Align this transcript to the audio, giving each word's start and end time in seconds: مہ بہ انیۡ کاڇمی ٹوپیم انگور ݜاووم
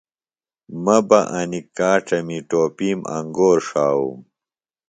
مہ 0.83 0.97
بہ 1.07 1.19
انیۡ 1.39 1.65
کاڇمی 1.77 2.39
ٹوپیم 2.49 2.99
انگور 3.15 3.57
ݜاووم 3.67 4.19